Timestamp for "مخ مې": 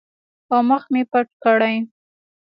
0.69-1.01